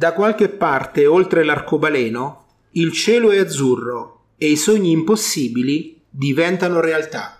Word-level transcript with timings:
Da 0.00 0.14
qualche 0.14 0.48
parte 0.48 1.04
oltre 1.04 1.44
l'arcobaleno 1.44 2.46
il 2.70 2.90
cielo 2.90 3.32
è 3.32 3.38
azzurro 3.38 4.28
e 4.38 4.46
i 4.46 4.56
sogni 4.56 4.92
impossibili 4.92 6.00
diventano 6.08 6.80
realtà. 6.80 7.36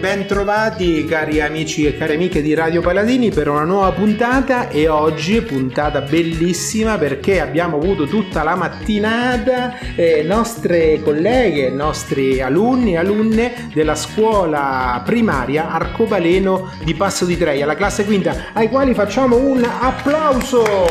Ben 0.00 0.24
trovati 0.24 1.04
cari 1.04 1.42
amici 1.42 1.84
e 1.84 1.94
cari 1.94 2.14
amiche 2.14 2.40
di 2.40 2.54
Radio 2.54 2.80
Paladini 2.80 3.30
per 3.30 3.48
una 3.48 3.64
nuova 3.64 3.92
puntata 3.92 4.70
e 4.70 4.88
oggi 4.88 5.42
puntata 5.42 6.00
bellissima 6.00 6.96
perché 6.96 7.38
abbiamo 7.38 7.76
avuto 7.76 8.06
tutta 8.06 8.42
la 8.42 8.56
mattinata 8.56 9.78
eh, 9.94 10.22
nostre 10.22 11.02
colleghe, 11.02 11.68
nostri 11.68 12.40
alunni 12.40 12.94
e 12.94 12.96
alunne 12.96 13.68
della 13.74 13.94
scuola 13.94 15.02
primaria 15.04 15.70
Arcobaleno 15.70 16.70
di 16.82 16.94
Passo 16.94 17.26
di 17.26 17.36
Treia, 17.36 17.66
la 17.66 17.76
classe 17.76 18.06
quinta, 18.06 18.46
ai 18.54 18.70
quali 18.70 18.94
facciamo 18.94 19.36
un 19.36 19.62
applauso. 19.62 20.88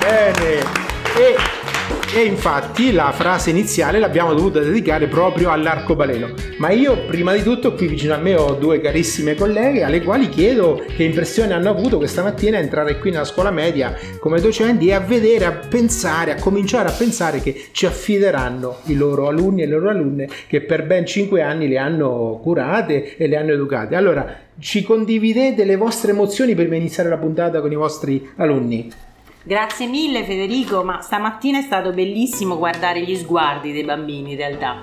Bene. 0.00 0.85
E 2.16 2.24
infatti 2.24 2.92
la 2.92 3.12
frase 3.12 3.50
iniziale 3.50 3.98
l'abbiamo 3.98 4.32
dovuta 4.32 4.60
dedicare 4.60 5.06
proprio 5.06 5.50
all'arcobaleno. 5.50 6.32
Ma 6.56 6.70
io 6.70 7.04
prima 7.04 7.34
di 7.34 7.42
tutto 7.42 7.74
qui 7.74 7.88
vicino 7.88 8.14
a 8.14 8.16
me 8.16 8.34
ho 8.34 8.54
due 8.54 8.80
carissime 8.80 9.34
colleghe 9.34 9.82
alle 9.82 10.02
quali 10.02 10.30
chiedo 10.30 10.82
che 10.96 11.02
impressione 11.02 11.52
hanno 11.52 11.68
avuto 11.68 11.98
questa 11.98 12.22
mattina 12.22 12.56
entrare 12.56 12.98
qui 13.00 13.10
nella 13.10 13.26
scuola 13.26 13.50
media 13.50 13.94
come 14.18 14.40
docenti 14.40 14.86
e 14.86 14.94
a 14.94 15.00
vedere, 15.00 15.44
a 15.44 15.52
pensare, 15.52 16.30
a 16.30 16.40
cominciare 16.40 16.88
a 16.88 16.92
pensare 16.92 17.40
che 17.40 17.66
ci 17.72 17.84
affideranno 17.84 18.78
i 18.84 18.94
loro 18.94 19.28
alunni 19.28 19.60
e 19.60 19.66
le 19.66 19.72
loro 19.72 19.90
alunne 19.90 20.26
che 20.48 20.62
per 20.62 20.86
ben 20.86 21.04
5 21.04 21.42
anni 21.42 21.68
le 21.68 21.76
hanno 21.76 22.40
curate 22.42 23.18
e 23.18 23.26
le 23.26 23.36
hanno 23.36 23.52
educate. 23.52 23.94
Allora, 23.94 24.38
ci 24.58 24.82
condividete 24.84 25.66
le 25.66 25.76
vostre 25.76 26.12
emozioni 26.12 26.54
per 26.54 26.72
iniziare 26.72 27.10
la 27.10 27.18
puntata 27.18 27.60
con 27.60 27.70
i 27.70 27.76
vostri 27.76 28.26
alunni? 28.36 28.90
Grazie 29.46 29.86
mille 29.86 30.24
Federico, 30.24 30.82
ma 30.82 31.00
stamattina 31.00 31.58
è 31.58 31.62
stato 31.62 31.92
bellissimo 31.92 32.58
guardare 32.58 33.02
gli 33.02 33.14
sguardi 33.14 33.70
dei 33.70 33.84
bambini 33.84 34.32
in 34.32 34.36
realtà, 34.36 34.80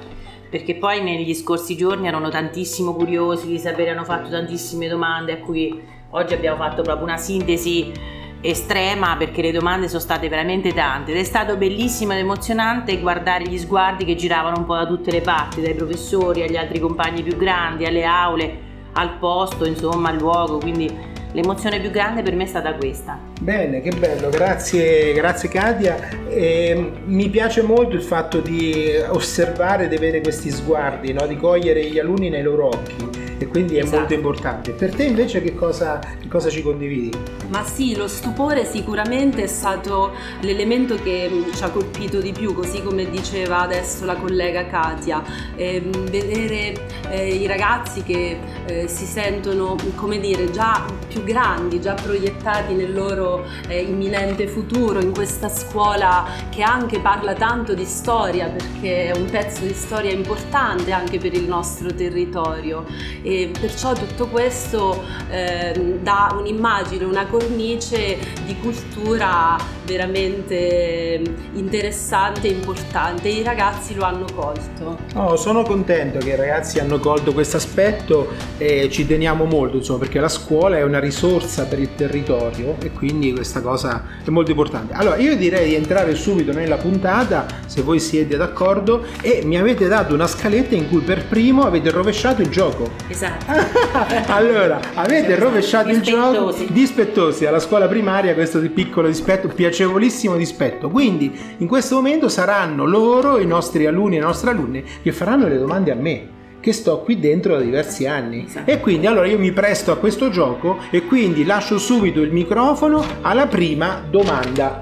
perché 0.49 0.75
poi 0.75 1.03
negli 1.03 1.33
scorsi 1.33 1.75
giorni 1.75 2.07
erano 2.07 2.29
tantissimo 2.29 2.93
curiosi 2.93 3.47
di 3.47 3.59
sapere, 3.59 3.89
hanno 3.89 4.05
fatto 4.05 4.29
tantissime 4.29 4.87
domande 4.87 5.33
a 5.33 5.37
cui 5.39 5.83
oggi 6.11 6.33
abbiamo 6.33 6.55
fatto 6.55 6.81
proprio 6.81 7.05
una 7.05 7.17
sintesi 7.17 7.91
estrema 8.39 9.17
perché 9.17 9.41
le 9.41 9.51
domande 9.51 9.89
sono 9.89 9.99
state 9.99 10.29
veramente 10.29 10.71
tante. 10.71 11.11
Ed 11.11 11.17
è 11.17 11.23
stato 11.25 11.57
bellissimo 11.57 12.13
ed 12.13 12.19
emozionante 12.19 12.97
guardare 13.01 13.43
gli 13.43 13.57
sguardi 13.57 14.05
che 14.05 14.15
giravano 14.15 14.59
un 14.59 14.65
po' 14.65 14.75
da 14.75 14.87
tutte 14.87 15.11
le 15.11 15.19
parti, 15.19 15.59
dai 15.59 15.73
professori 15.73 16.41
agli 16.41 16.55
altri 16.55 16.79
compagni 16.79 17.21
più 17.21 17.35
grandi, 17.35 17.83
alle 17.83 18.05
aule, 18.05 18.59
al 18.93 19.17
posto, 19.17 19.65
insomma 19.65 20.07
al 20.07 20.19
luogo, 20.19 20.57
quindi 20.59 20.89
l'emozione 21.33 21.81
più 21.81 21.91
grande 21.91 22.21
per 22.21 22.33
me 22.33 22.43
è 22.43 22.47
stata 22.47 22.73
questa. 22.75 23.32
Bene, 23.41 23.81
che 23.81 23.91
bello, 23.91 24.29
grazie, 24.29 25.11
grazie 25.13 25.49
Katia. 25.49 25.97
E 26.29 26.91
mi 27.05 27.29
piace 27.29 27.61
molto 27.61 27.95
il 27.95 28.01
fatto 28.01 28.39
di 28.39 28.91
osservare, 29.09 29.87
di 29.87 29.95
avere 29.95 30.21
questi 30.21 30.49
sguardi, 30.49 31.11
no? 31.13 31.27
di 31.27 31.35
cogliere 31.35 31.83
gli 31.89 31.99
alunni 31.99 32.29
nei 32.29 32.43
loro 32.43 32.67
occhi 32.67 33.23
e 33.43 33.47
quindi 33.47 33.75
è 33.75 33.81
esatto. 33.81 33.97
molto 33.97 34.13
importante. 34.13 34.71
Per 34.71 34.95
te 34.95 35.03
invece 35.03 35.41
che 35.41 35.53
cosa, 35.53 35.99
che 35.99 36.27
cosa, 36.27 36.49
ci 36.49 36.61
condividi? 36.61 37.11
Ma 37.49 37.63
sì, 37.65 37.95
lo 37.95 38.07
stupore 38.07 38.65
sicuramente 38.65 39.43
è 39.43 39.47
stato 39.47 40.13
l'elemento 40.41 40.95
che 40.95 41.29
ci 41.53 41.63
ha 41.63 41.69
colpito 41.69 42.19
di 42.19 42.31
più, 42.31 42.53
così 42.53 42.81
come 42.81 43.09
diceva 43.09 43.61
adesso 43.61 44.05
la 44.05 44.15
collega 44.15 44.65
Katia, 44.65 45.21
eh, 45.55 45.81
vedere 46.09 46.73
eh, 47.09 47.35
i 47.35 47.45
ragazzi 47.45 48.01
che 48.03 48.37
eh, 48.65 48.87
si 48.87 49.05
sentono, 49.05 49.75
come 49.95 50.19
dire, 50.19 50.49
già 50.51 50.85
più 51.07 51.23
grandi, 51.23 51.81
già 51.81 51.93
proiettati 51.93 52.73
nel 52.73 52.93
loro 52.93 53.32
eh, 53.67 53.81
imminente 53.81 54.47
futuro, 54.47 54.99
in 55.01 55.13
questa 55.13 55.49
scuola 55.49 56.25
che 56.49 56.61
anche 56.61 56.99
parla 56.99 57.33
tanto 57.33 57.73
di 57.73 57.85
storia, 57.85 58.49
perché 58.49 59.11
è 59.11 59.17
un 59.17 59.25
pezzo 59.29 59.65
di 59.65 59.73
storia 59.73 60.11
importante 60.11 60.91
anche 60.91 61.17
per 61.17 61.33
il 61.33 61.47
nostro 61.47 61.93
territorio. 61.93 62.85
E 63.21 63.51
perciò 63.59 63.93
tutto 63.93 64.27
questo 64.27 65.03
eh, 65.29 65.97
dà 66.01 66.35
un'immagine, 66.37 67.03
una 67.05 67.25
cornice 67.27 68.17
di 68.45 68.55
cultura 68.59 69.57
veramente 69.85 71.21
interessante 71.53 72.47
e 72.47 72.51
importante 72.51 73.27
e 73.27 73.31
i 73.33 73.43
ragazzi 73.43 73.95
lo 73.95 74.03
hanno 74.03 74.25
colto. 74.33 74.97
Oh, 75.15 75.35
sono 75.35 75.63
contento 75.63 76.19
che 76.19 76.29
i 76.29 76.35
ragazzi 76.35 76.79
hanno 76.79 76.99
colto 76.99 77.33
questo 77.33 77.57
aspetto 77.57 78.31
e 78.57 78.89
ci 78.89 79.05
teniamo 79.05 79.45
molto 79.45 79.77
insomma 79.77 79.99
perché 79.99 80.19
la 80.19 80.29
scuola 80.29 80.77
è 80.77 80.83
una 80.83 80.99
risorsa 80.99 81.65
per 81.65 81.79
il 81.79 81.95
territorio 81.95 82.75
e 82.81 82.91
quindi 82.91 83.12
questa 83.33 83.61
cosa 83.61 84.03
è 84.23 84.29
molto 84.29 84.51
importante. 84.51 84.93
Allora 84.93 85.17
io 85.17 85.35
direi 85.35 85.69
di 85.69 85.75
entrare 85.75 86.15
subito 86.15 86.53
nella 86.53 86.77
puntata 86.77 87.45
se 87.65 87.81
voi 87.81 87.99
siete 87.99 88.37
d'accordo 88.37 89.03
e 89.21 89.41
mi 89.43 89.57
avete 89.57 89.87
dato 89.87 90.13
una 90.13 90.27
scaletta 90.27 90.75
in 90.75 90.89
cui 90.89 91.01
per 91.01 91.25
primo 91.25 91.63
avete 91.63 91.89
rovesciato 91.89 92.41
il 92.41 92.49
gioco. 92.49 92.91
Esatto 93.07 93.21
Esatto. 93.23 94.31
allora, 94.31 94.79
avete 94.93 95.35
rovesciato 95.35 95.89
il 95.89 96.01
gioco 96.01 96.53
dispettosi 96.69 97.45
alla 97.45 97.59
scuola 97.59 97.87
primaria, 97.87 98.33
questo 98.33 98.59
di 98.59 98.69
piccolo 98.69 99.07
dispetto, 99.07 99.47
piacevolissimo 99.47 100.35
dispetto. 100.35 100.89
Quindi 100.89 101.55
in 101.57 101.67
questo 101.67 101.95
momento 101.95 102.29
saranno 102.29 102.85
loro, 102.85 103.39
i 103.39 103.45
nostri 103.45 103.85
alunni 103.85 104.17
e 104.17 104.19
le 104.19 104.25
nostre 104.25 104.51
alunne, 104.51 104.83
che 105.01 105.11
faranno 105.11 105.47
le 105.47 105.57
domande 105.57 105.91
a 105.91 105.95
me 105.95 106.41
che 106.63 106.71
sto 106.71 107.01
qui 107.01 107.19
dentro 107.19 107.57
da 107.57 107.61
diversi 107.61 108.07
anni. 108.07 108.45
Esatto. 108.45 108.71
E 108.71 108.79
quindi 108.79 109.05
allora 109.05 109.27
io 109.27 109.37
mi 109.37 109.51
presto 109.51 109.91
a 109.91 109.97
questo 109.97 110.29
gioco 110.29 110.77
e 110.91 111.03
quindi 111.03 111.43
lascio 111.43 111.77
subito 111.77 112.21
il 112.21 112.31
microfono 112.31 113.03
alla 113.19 113.47
prima 113.47 114.01
domanda. 114.09 114.81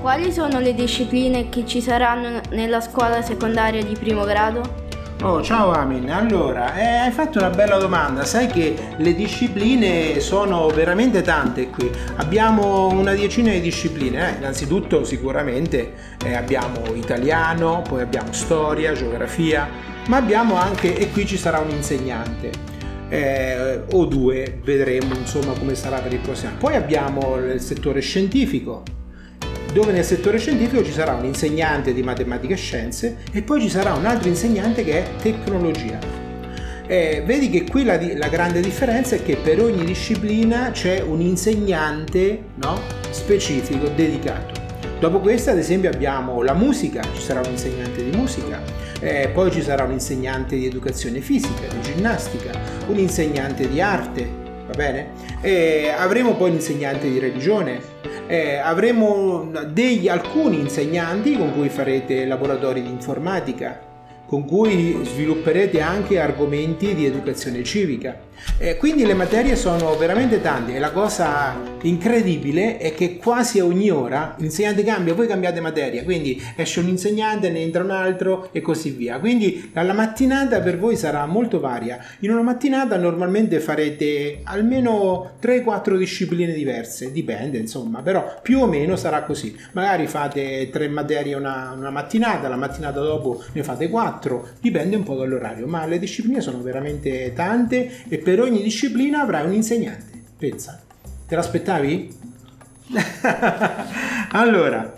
Quali 0.00 0.32
sono 0.32 0.58
le 0.58 0.74
discipline 0.74 1.48
che 1.48 1.64
ci 1.64 1.80
saranno 1.80 2.40
nella 2.50 2.80
scuola 2.80 3.22
secondaria 3.22 3.84
di 3.84 3.94
primo 3.94 4.24
grado? 4.24 4.81
Oh, 5.24 5.40
ciao 5.40 5.70
Amin. 5.70 6.10
Allora, 6.10 6.74
eh, 6.74 6.96
hai 6.96 7.12
fatto 7.12 7.38
una 7.38 7.50
bella 7.50 7.76
domanda. 7.76 8.24
Sai 8.24 8.48
che 8.48 8.74
le 8.96 9.14
discipline 9.14 10.18
sono 10.18 10.66
veramente 10.66 11.22
tante 11.22 11.68
qui. 11.70 11.88
Abbiamo 12.16 12.88
una 12.88 13.14
decina 13.14 13.52
di 13.52 13.60
discipline. 13.60 14.30
Eh, 14.34 14.38
innanzitutto, 14.38 15.04
sicuramente 15.04 15.92
eh, 16.24 16.34
abbiamo 16.34 16.92
italiano, 16.94 17.82
poi 17.88 18.02
abbiamo 18.02 18.32
storia, 18.32 18.94
geografia, 18.94 19.68
ma 20.08 20.16
abbiamo 20.16 20.56
anche, 20.56 20.98
e 20.98 21.12
qui 21.12 21.24
ci 21.24 21.36
sarà 21.36 21.60
un 21.60 21.70
insegnante. 21.70 22.50
Eh, 23.08 23.82
o 23.92 24.04
due, 24.06 24.58
vedremo 24.64 25.14
insomma 25.14 25.52
come 25.52 25.76
sarà 25.76 26.00
per 26.00 26.12
il 26.14 26.18
prossimo 26.18 26.48
anno. 26.50 26.58
Poi 26.58 26.74
abbiamo 26.74 27.36
il 27.36 27.60
settore 27.60 28.00
scientifico, 28.00 28.82
dove 29.72 29.92
nel 29.92 30.04
settore 30.04 30.38
scientifico 30.38 30.84
ci 30.84 30.92
sarà 30.92 31.14
un 31.14 31.24
insegnante 31.24 31.94
di 31.94 32.02
matematica 32.02 32.54
e 32.54 32.56
scienze 32.56 33.18
e 33.32 33.42
poi 33.42 33.60
ci 33.60 33.70
sarà 33.70 33.94
un 33.94 34.04
altro 34.04 34.28
insegnante 34.28 34.84
che 34.84 35.02
è 35.02 35.16
tecnologia. 35.20 35.98
Eh, 36.86 37.22
vedi 37.24 37.48
che 37.48 37.64
qui 37.64 37.84
la, 37.84 37.98
la, 38.16 38.28
grande 38.28 38.60
differenza 38.60 39.16
è 39.16 39.22
che 39.22 39.36
per 39.36 39.62
ogni 39.62 39.84
disciplina 39.84 40.70
c'è 40.72 41.00
un 41.00 41.20
insegnante 41.20 42.42
no, 42.56 42.78
specifico, 43.10 43.88
dedicato. 43.88 44.60
Dopo 44.98 45.20
questo 45.20 45.50
ad 45.50 45.58
esempio 45.58 45.90
abbiamo 45.90 46.42
la 46.42 46.52
musica, 46.52 47.02
ci 47.14 47.22
sarà 47.22 47.40
un 47.40 47.50
insegnante 47.50 48.04
di 48.04 48.16
musica, 48.16 48.60
eh, 49.00 49.30
poi 49.32 49.50
ci 49.50 49.62
sarà 49.62 49.84
un 49.84 49.92
insegnante 49.92 50.54
di 50.54 50.66
educazione 50.66 51.20
fisica, 51.20 51.66
di 51.66 51.80
ginnastica, 51.80 52.52
un 52.88 52.98
insegnante 52.98 53.68
di 53.68 53.80
arte, 53.80 54.28
va 54.66 54.74
bene? 54.76 55.08
Eh, 55.40 55.92
avremo 55.96 56.34
poi 56.34 56.50
l'insegnante 56.50 57.08
di 57.08 57.18
religione, 57.18 57.80
eh, 58.32 58.56
avremo 58.56 59.50
degli, 59.68 60.08
alcuni 60.08 60.58
insegnanti 60.58 61.36
con 61.36 61.52
cui 61.52 61.68
farete 61.68 62.24
laboratori 62.24 62.80
di 62.80 62.88
informatica, 62.88 63.78
con 64.32 64.46
cui 64.46 64.98
svilupperete 65.02 65.82
anche 65.82 66.18
argomenti 66.18 66.94
di 66.94 67.04
educazione 67.04 67.62
civica. 67.62 68.30
Eh, 68.58 68.76
quindi 68.76 69.04
le 69.04 69.14
materie 69.14 69.56
sono 69.56 69.96
veramente 69.96 70.40
tante 70.40 70.74
e 70.74 70.78
la 70.78 70.90
cosa 70.90 71.56
incredibile 71.82 72.78
è 72.78 72.94
che 72.94 73.16
quasi 73.16 73.60
ogni 73.60 73.90
ora 73.90 74.34
l'insegnante 74.38 74.84
cambia, 74.84 75.14
voi 75.14 75.26
cambiate 75.26 75.60
materia, 75.60 76.04
quindi 76.04 76.40
esce 76.56 76.80
un 76.80 76.88
insegnante, 76.88 77.50
ne 77.50 77.60
entra 77.60 77.82
un 77.82 77.90
altro 77.90 78.48
e 78.52 78.60
così 78.60 78.90
via. 78.90 79.18
Quindi 79.18 79.70
la 79.72 79.92
mattinata 79.92 80.60
per 80.60 80.78
voi 80.78 80.96
sarà 80.96 81.24
molto 81.26 81.60
varia. 81.60 81.98
In 82.20 82.30
una 82.30 82.42
mattinata 82.42 82.96
normalmente 82.96 83.60
farete 83.60 84.40
almeno 84.44 85.32
3-4 85.40 85.96
discipline 85.96 86.52
diverse, 86.52 87.12
dipende 87.12 87.58
insomma, 87.58 88.00
però 88.00 88.40
più 88.42 88.60
o 88.60 88.66
meno 88.66 88.96
sarà 88.96 89.22
così. 89.22 89.56
Magari 89.72 90.06
fate 90.06 90.68
tre 90.70 90.88
materie 90.88 91.34
una, 91.34 91.74
una 91.76 91.90
mattinata, 91.90 92.48
la 92.48 92.56
mattinata 92.56 93.00
dopo 93.00 93.42
ne 93.52 93.62
fate 93.62 93.88
4, 93.88 94.21
dipende 94.60 94.96
un 94.96 95.02
po' 95.02 95.16
dall'orario, 95.16 95.66
ma 95.66 95.86
le 95.86 95.98
discipline 95.98 96.40
sono 96.40 96.60
veramente 96.62 97.32
tante 97.34 98.04
e 98.08 98.18
per 98.18 98.40
ogni 98.40 98.62
disciplina 98.62 99.22
avrai 99.22 99.46
un 99.46 99.52
insegnante. 99.52 100.22
Pensa, 100.36 100.80
te 101.26 101.34
l'aspettavi? 101.34 102.16
allora, 104.32 104.92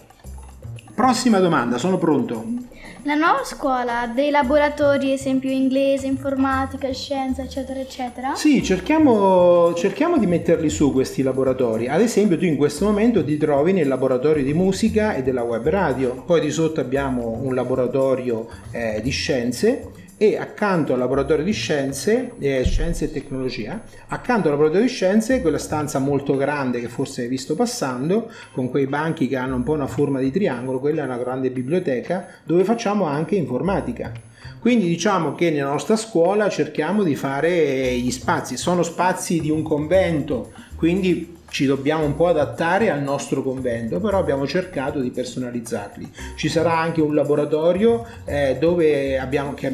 prossima 0.94 1.38
domanda, 1.38 1.79
sono 1.79 1.99
pronto. 1.99 2.73
La 3.06 3.17
nuova 3.17 3.45
scuola 3.45 4.01
ha 4.01 4.06
dei 4.06 4.31
laboratori, 4.31 5.12
esempio 5.12 5.51
inglese, 5.51 6.06
informatica, 6.06 6.91
scienza, 6.91 7.43
eccetera, 7.43 7.79
eccetera? 7.79 8.35
Sì, 8.35 8.62
cerchiamo, 8.62 9.75
cerchiamo, 9.75 10.17
di 10.17 10.27
metterli 10.27 10.71
su 10.71 10.91
questi 10.91 11.23
laboratori. 11.23 11.87
Ad 11.87 12.01
esempio, 12.01 12.39
tu 12.39 12.47
in 12.47 12.56
questo 12.56 12.87
momento 12.87 13.23
ti 13.23 13.37
trovi 13.37 13.75
nel 13.75 13.89
laboratorio 13.89 14.43
di 14.43 14.55
musica 14.55 15.15
e 15.15 15.23
della 15.23 15.43
web 15.43 15.69
radio, 15.69 16.23
poi 16.25 16.41
di 16.41 16.51
sotto 16.51 16.81
abbiamo 16.81 17.41
un 17.43 17.55
laboratorio 17.55 18.49
eh, 18.71 19.01
di 19.03 19.11
scienze 19.11 20.04
e 20.17 20.37
accanto 20.37 20.93
al 20.93 20.99
laboratorio 20.99 21.45
di 21.45 21.53
scienze, 21.53 22.33
eh, 22.39 22.63
scienze 22.65 23.07
e 23.07 23.13
tecnologia, 23.13 23.83
accanto 24.09 24.47
al 24.47 24.53
laboratorio 24.53 24.87
di 24.87 24.93
scienze, 24.93 25.41
quella 25.41 25.59
stanza 25.59 25.99
molto 25.99 26.37
grande 26.37 26.81
che 26.81 26.89
forse 26.89 27.23
hai 27.23 27.29
visto 27.29 27.55
passando, 27.55 28.31
con 28.53 28.71
quei 28.71 28.87
banchi 28.87 29.27
che 29.27 29.37
hanno 29.37 29.57
un 29.57 29.63
po' 29.63 29.73
una 29.73 29.87
forma 29.87 30.21
di 30.21 30.31
triangolo, 30.31 30.81
quella 30.81 31.03
è 31.03 31.05
una 31.07 31.19
grande 31.19 31.51
biblioteca 31.51 32.27
dove 32.45 32.65
facciamo 32.65 33.05
anche 33.05 33.35
informatica. 33.35 34.13
Quindi 34.61 34.87
diciamo 34.87 35.35
che 35.35 35.51
nella 35.51 35.69
nostra 35.69 35.97
scuola 35.97 36.49
cerchiamo 36.49 37.03
di 37.03 37.15
fare 37.15 37.95
gli 37.99 38.11
spazi, 38.11 38.57
sono 38.57 38.83
spazi 38.83 39.41
di 39.41 39.51
un 39.51 39.63
convento, 39.63 40.53
quindi 40.77 41.34
ci 41.55 41.67
dobbiamo 41.67 42.05
un 42.05 42.17
po' 42.17 42.27
adattare 42.27 42.91
al 42.91 43.01
nostro 43.01 43.41
convento, 43.41 44.01
però 44.01 44.19
abbiamo 44.19 44.45
cercato 44.45 44.99
di 44.99 45.11
personalizzarli. 45.11 46.11
Ci 46.35 46.49
sarà 46.49 46.77
anche 46.77 47.01
un 47.01 47.15
laboratorio 47.15 48.05
eh, 48.25 48.56
dove 48.59 49.21
abbiamo, 49.21 49.55
che 49.55 49.73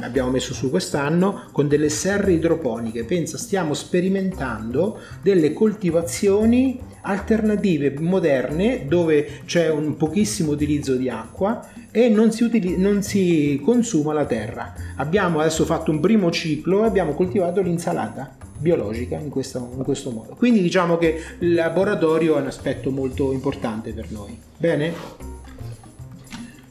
abbiamo 0.00 0.28
messo 0.28 0.52
su 0.52 0.68
quest'anno 0.68 1.44
con 1.50 1.68
delle 1.68 1.88
serre 1.88 2.32
idroponiche. 2.32 3.04
Pensa, 3.04 3.38
stiamo 3.38 3.72
sperimentando 3.72 4.98
delle 5.22 5.54
coltivazioni 5.54 6.78
alternative 7.00 7.94
moderne 7.98 8.84
dove 8.86 9.40
c'è 9.46 9.70
un 9.70 9.96
pochissimo 9.96 10.50
utilizzo 10.50 10.96
di 10.96 11.08
acqua 11.08 11.66
e 11.90 12.10
non 12.10 12.30
si, 12.30 12.44
utilizza, 12.44 12.78
non 12.78 13.02
si 13.02 13.58
consuma 13.64 14.12
la 14.12 14.26
terra. 14.26 14.74
Abbiamo 14.96 15.40
adesso 15.40 15.64
fatto 15.64 15.92
un 15.92 16.00
primo 16.00 16.30
ciclo 16.30 16.82
e 16.82 16.88
abbiamo 16.88 17.14
coltivato 17.14 17.62
l'insalata 17.62 18.41
biologica 18.62 19.16
in 19.16 19.28
questo, 19.28 19.72
in 19.76 19.82
questo 19.82 20.10
modo. 20.10 20.34
Quindi 20.36 20.62
diciamo 20.62 20.96
che 20.96 21.20
il 21.40 21.52
laboratorio 21.52 22.38
è 22.38 22.40
un 22.40 22.46
aspetto 22.46 22.90
molto 22.90 23.32
importante 23.32 23.92
per 23.92 24.10
noi. 24.10 24.38
Bene? 24.56 25.40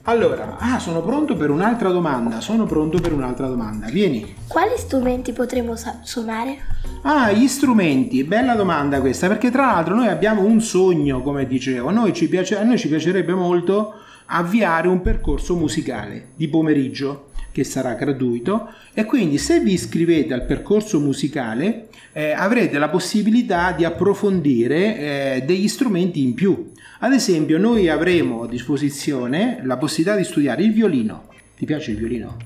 Allora, 0.06 0.58
ah, 0.58 0.80
sono 0.80 1.04
pronto 1.04 1.36
per 1.36 1.52
un'altra 1.52 1.90
domanda. 1.90 2.42
Sono 2.42 2.66
pronto 2.66 3.00
per 3.00 3.14
un'altra 3.14 3.48
domanda. 3.48 3.88
Vieni. 3.88 4.36
Quali 4.48 4.74
strumenti 4.78 5.32
potremo 5.32 5.76
suonare? 6.02 6.58
Ah, 7.04 7.32
gli 7.32 7.48
strumenti. 7.48 8.24
Bella 8.24 8.56
domanda 8.56 9.00
questa, 9.00 9.28
perché 9.28 9.52
tra 9.52 9.68
l'altro 9.68 9.94
noi 9.94 10.08
abbiamo 10.08 10.44
un 10.44 10.60
sogno, 10.60 11.22
come 11.22 11.46
dicevo. 11.46 11.92
Noi 11.92 12.14
ci 12.14 12.28
piace, 12.28 12.58
a 12.58 12.64
noi 12.64 12.80
ci 12.80 12.88
piacerebbe 12.88 13.34
molto 13.34 13.94
avviare 14.26 14.88
un 14.88 15.02
percorso 15.02 15.56
musicale 15.56 16.30
di 16.36 16.48
pomeriggio 16.48 17.31
che 17.51 17.63
sarà 17.63 17.94
gratuito 17.94 18.69
e 18.94 19.06
quindi 19.06 19.38
se 19.38 19.59
vi 19.59 19.74
iscrivete 19.74 20.33
al 20.33 20.45
percorso 20.45 21.00
musicale 21.00 21.88
eh, 22.13 22.31
avrete 22.31 22.77
la 22.77 22.89
possibilità 22.89 23.71
di 23.71 23.86
approfondire 23.86 24.98
eh, 24.98 25.44
degli 25.45 25.68
strumenti 25.68 26.21
in 26.21 26.33
più. 26.33 26.71
Ad 27.00 27.13
esempio 27.13 27.57
noi 27.57 27.89
avremo 27.89 28.44
a 28.44 28.48
disposizione 28.48 29.59
la 29.63 29.77
possibilità 29.77 30.18
di 30.18 30.24
studiare 30.24 30.63
il 30.63 30.74
violino. 30.74 31.30
Ti 31.57 31.65
piace 31.65 31.92
il 31.92 31.98
violino? 31.98 32.38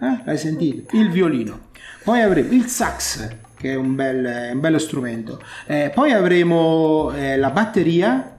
Eh? 0.00 0.18
L'hai 0.24 0.38
sentito? 0.38 0.96
Il 0.96 1.10
violino. 1.10 1.72
Poi 2.02 2.20
avremo 2.20 2.52
il 2.52 2.66
sax, 2.66 3.28
che 3.56 3.72
è 3.72 3.74
un, 3.74 3.94
bel, 3.94 4.52
un 4.52 4.60
bello 4.60 4.78
strumento. 4.78 5.42
Eh, 5.66 5.90
poi 5.94 6.12
avremo 6.12 7.12
eh, 7.12 7.36
la 7.36 7.50
batteria 7.50 8.36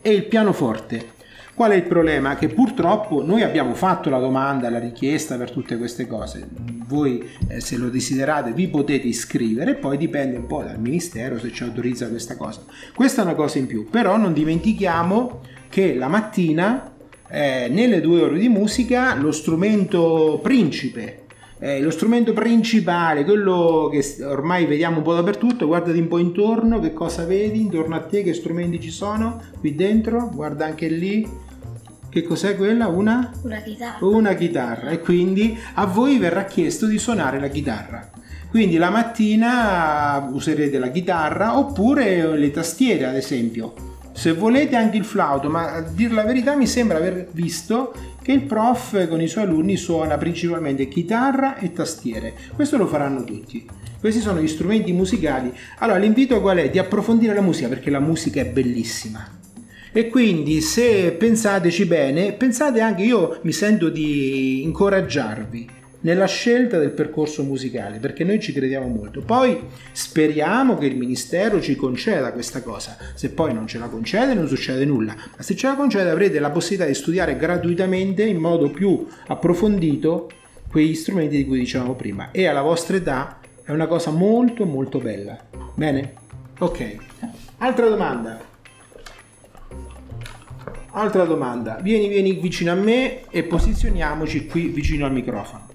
e 0.00 0.10
il 0.10 0.24
pianoforte. 0.24 1.16
Qual 1.58 1.72
è 1.72 1.74
il 1.74 1.82
problema? 1.82 2.36
Che 2.36 2.46
purtroppo 2.46 3.24
noi 3.24 3.42
abbiamo 3.42 3.74
fatto 3.74 4.10
la 4.10 4.20
domanda, 4.20 4.70
la 4.70 4.78
richiesta 4.78 5.36
per 5.36 5.50
tutte 5.50 5.76
queste 5.76 6.06
cose. 6.06 6.48
Voi, 6.86 7.28
eh, 7.48 7.60
se 7.60 7.76
lo 7.76 7.88
desiderate, 7.88 8.52
vi 8.52 8.68
potete 8.68 9.08
iscrivere, 9.08 9.74
poi 9.74 9.96
dipende 9.96 10.36
un 10.36 10.46
po' 10.46 10.62
dal 10.62 10.78
Ministero 10.78 11.36
se 11.40 11.50
ci 11.52 11.64
autorizza 11.64 12.08
questa 12.08 12.36
cosa. 12.36 12.62
Questa 12.94 13.22
è 13.22 13.24
una 13.24 13.34
cosa 13.34 13.58
in 13.58 13.66
più, 13.66 13.90
però 13.90 14.16
non 14.16 14.32
dimentichiamo 14.34 15.40
che 15.68 15.96
la 15.96 16.06
mattina, 16.06 16.92
eh, 17.28 17.66
nelle 17.68 18.00
due 18.00 18.22
ore 18.22 18.38
di 18.38 18.48
musica, 18.48 19.16
lo 19.16 19.32
strumento 19.32 20.38
principe 20.40 21.24
eh, 21.60 21.80
lo 21.80 21.90
strumento 21.90 22.32
principale, 22.32 23.24
quello 23.24 23.90
che 23.90 24.24
ormai 24.24 24.66
vediamo 24.66 24.98
un 24.98 25.02
po' 25.02 25.14
dappertutto, 25.14 25.66
guardati 25.66 25.98
un 25.98 26.08
po' 26.08 26.18
intorno, 26.18 26.78
che 26.80 26.92
cosa 26.92 27.24
vedi 27.24 27.60
intorno 27.60 27.96
a 27.96 28.00
te, 28.00 28.22
che 28.22 28.32
strumenti 28.32 28.80
ci 28.80 28.90
sono 28.90 29.42
qui 29.58 29.74
dentro, 29.74 30.30
guarda 30.32 30.66
anche 30.66 30.88
lì, 30.88 31.28
che 32.10 32.22
cos'è 32.22 32.56
quella? 32.56 32.86
Una? 32.86 33.32
Una 33.42 33.60
chitarra. 33.60 34.06
Una 34.06 34.34
chitarra. 34.34 34.90
E 34.90 35.00
quindi 35.00 35.58
a 35.74 35.84
voi 35.86 36.18
verrà 36.18 36.44
chiesto 36.44 36.86
di 36.86 36.98
suonare 36.98 37.38
la 37.38 37.48
chitarra. 37.48 38.10
Quindi 38.50 38.78
la 38.78 38.88
mattina 38.88 40.26
userete 40.32 40.78
la 40.78 40.88
chitarra 40.88 41.58
oppure 41.58 42.36
le 42.36 42.50
tastiere, 42.50 43.04
ad 43.04 43.14
esempio. 43.14 43.74
Se 44.12 44.32
volete 44.32 44.74
anche 44.74 44.96
il 44.96 45.04
flauto, 45.04 45.50
ma 45.50 45.74
a 45.74 45.80
dire 45.82 46.14
la 46.14 46.24
verità 46.24 46.56
mi 46.56 46.66
sembra 46.66 46.96
aver 46.96 47.28
visto 47.30 47.92
che 48.28 48.34
il 48.34 48.42
prof 48.42 49.08
con 49.08 49.22
i 49.22 49.26
suoi 49.26 49.44
alunni 49.44 49.78
suona 49.78 50.18
principalmente 50.18 50.86
chitarra 50.86 51.56
e 51.56 51.72
tastiere. 51.72 52.34
Questo 52.54 52.76
lo 52.76 52.86
faranno 52.86 53.24
tutti. 53.24 53.66
Questi 53.98 54.20
sono 54.20 54.38
gli 54.38 54.46
strumenti 54.46 54.92
musicali. 54.92 55.50
Allora 55.78 55.98
l'invito 55.98 56.38
qual 56.42 56.58
è? 56.58 56.68
Di 56.68 56.78
approfondire 56.78 57.32
la 57.32 57.40
musica 57.40 57.68
perché 57.68 57.88
la 57.88 58.00
musica 58.00 58.42
è 58.42 58.44
bellissima 58.44 59.26
e 59.92 60.08
quindi 60.08 60.60
se 60.60 61.12
pensateci 61.12 61.86
bene, 61.86 62.34
pensate 62.34 62.82
anche 62.82 63.02
io 63.02 63.38
mi 63.44 63.52
sento 63.52 63.88
di 63.88 64.62
incoraggiarvi 64.62 65.77
nella 66.08 66.26
scelta 66.26 66.78
del 66.78 66.92
percorso 66.92 67.42
musicale 67.42 67.98
perché 67.98 68.24
noi 68.24 68.40
ci 68.40 68.54
crediamo 68.54 68.86
molto. 68.86 69.20
Poi 69.20 69.60
speriamo 69.92 70.78
che 70.78 70.86
il 70.86 70.96
ministero 70.96 71.60
ci 71.60 71.76
conceda 71.76 72.32
questa 72.32 72.62
cosa. 72.62 72.96
Se 73.12 73.30
poi 73.30 73.52
non 73.52 73.66
ce 73.66 73.78
la 73.78 73.88
concede 73.88 74.32
non 74.32 74.48
succede 74.48 74.86
nulla, 74.86 75.14
ma 75.14 75.42
se 75.42 75.54
ce 75.54 75.66
la 75.66 75.74
concede 75.74 76.08
avrete 76.08 76.38
la 76.40 76.50
possibilità 76.50 76.86
di 76.86 76.94
studiare 76.94 77.36
gratuitamente 77.36 78.24
in 78.24 78.38
modo 78.38 78.70
più 78.70 79.06
approfondito 79.26 80.30
quegli 80.70 80.94
strumenti 80.94 81.36
di 81.36 81.44
cui 81.44 81.58
dicevamo 81.58 81.94
prima 81.94 82.30
e 82.30 82.46
alla 82.46 82.62
vostra 82.62 82.96
età 82.96 83.40
è 83.62 83.70
una 83.70 83.86
cosa 83.86 84.10
molto 84.10 84.64
molto 84.64 84.98
bella. 84.98 85.38
Bene? 85.74 86.14
Ok. 86.58 86.96
Altra 87.58 87.86
domanda. 87.86 88.40
Altra 90.92 91.24
domanda. 91.24 91.78
Vieni, 91.82 92.08
vieni 92.08 92.32
vicino 92.32 92.72
a 92.72 92.74
me 92.74 93.28
e 93.28 93.42
posizioniamoci 93.42 94.46
qui 94.46 94.68
vicino 94.68 95.04
al 95.04 95.12
microfono. 95.12 95.67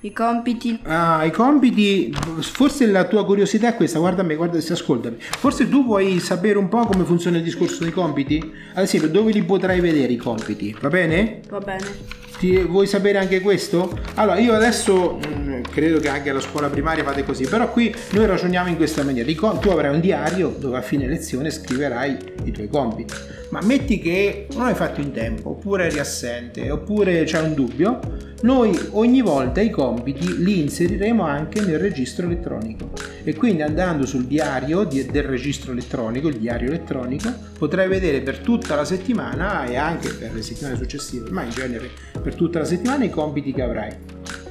I 0.00 0.12
compiti. 0.12 0.78
Ah, 0.84 1.24
i 1.24 1.32
compiti. 1.32 2.14
Forse 2.40 2.86
la 2.86 3.04
tua 3.06 3.24
curiosità 3.24 3.70
è 3.70 3.74
questa. 3.74 3.98
Guarda 3.98 4.22
me, 4.22 4.36
guarda, 4.36 4.56
ascoltami. 4.56 5.16
Forse 5.18 5.68
tu 5.68 5.84
vuoi 5.84 6.20
sapere 6.20 6.56
un 6.56 6.68
po' 6.68 6.86
come 6.86 7.02
funziona 7.02 7.38
il 7.38 7.42
discorso 7.42 7.82
dei 7.82 7.90
compiti? 7.90 8.38
Ad 8.74 8.84
esempio, 8.84 9.08
dove 9.08 9.32
li 9.32 9.42
potrai 9.42 9.80
vedere 9.80 10.12
i 10.12 10.16
compiti? 10.16 10.76
Va 10.80 10.88
bene? 10.88 11.40
Va 11.48 11.58
bene. 11.58 12.16
Ti, 12.38 12.58
vuoi 12.58 12.86
sapere 12.86 13.18
anche 13.18 13.40
questo? 13.40 13.98
Allora, 14.14 14.38
io 14.38 14.54
adesso 14.54 15.18
mm, 15.18 15.52
eh, 15.54 15.62
credo 15.62 15.98
che 15.98 16.08
anche 16.08 16.30
alla 16.30 16.40
scuola 16.40 16.68
primaria 16.68 17.02
fate 17.02 17.24
così, 17.24 17.48
però 17.48 17.68
qui 17.68 17.92
noi 18.12 18.26
ragioniamo 18.26 18.68
in 18.68 18.76
questa 18.76 19.02
maniera. 19.02 19.28
Tu 19.58 19.68
avrai 19.68 19.92
un 19.92 19.98
diario 19.98 20.54
dove 20.56 20.76
a 20.76 20.82
fine 20.82 21.08
lezione 21.08 21.50
scriverai 21.50 22.16
i 22.44 22.52
tuoi 22.52 22.68
compiti, 22.68 23.12
ma 23.50 23.60
metti 23.62 23.98
che 23.98 24.46
non 24.52 24.66
hai 24.66 24.74
fatto 24.74 25.00
in 25.00 25.10
tempo, 25.10 25.50
oppure 25.50 25.86
eri 25.86 25.98
assente, 25.98 26.70
oppure 26.70 27.24
c'è 27.24 27.40
un 27.40 27.54
dubbio, 27.54 27.98
noi 28.40 28.78
ogni 28.90 29.20
volta 29.20 29.60
i 29.60 29.70
compiti 29.70 30.42
li 30.42 30.60
inseriremo 30.60 31.24
anche 31.24 31.60
nel 31.60 31.80
registro 31.80 32.26
elettronico 32.26 32.92
e 33.24 33.34
quindi 33.34 33.62
andando 33.62 34.06
sul 34.06 34.26
diario 34.26 34.84
del 34.84 35.24
registro 35.24 35.72
elettronico, 35.72 36.28
il 36.28 36.36
diario 36.36 36.68
elettronico, 36.68 37.32
potrai 37.58 37.88
vedere 37.88 38.20
per 38.20 38.38
tutta 38.38 38.76
la 38.76 38.84
settimana 38.84 39.64
e 39.64 39.76
anche 39.76 40.10
per 40.10 40.32
le 40.34 40.42
settimane 40.42 40.76
successive, 40.76 41.30
ma 41.30 41.42
in 41.42 41.50
genere 41.50 41.90
per 42.22 42.36
tutta 42.36 42.60
la 42.60 42.64
settimana 42.64 43.04
i 43.04 43.10
compiti 43.10 43.52
che 43.52 43.62
avrai 43.62 43.96